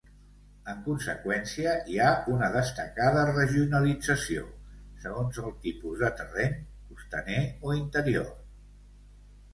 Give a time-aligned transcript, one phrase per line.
[0.71, 4.47] En conseqüència, hi ha una destacada regionalització
[5.05, 6.57] segons el tipus de terreny,
[6.89, 8.33] costaner o interior.